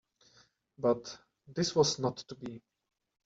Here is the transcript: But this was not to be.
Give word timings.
But 0.79 1.15
this 1.45 1.75
was 1.75 1.99
not 1.99 2.17
to 2.29 2.33
be. 2.33 2.63